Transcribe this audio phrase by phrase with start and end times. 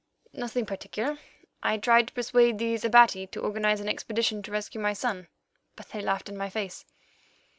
[0.33, 1.19] "Nothing particular.
[1.61, 5.27] I tried to persuade these Abati to organize an expedition to rescue my son,
[5.75, 6.85] but they laughed in my face.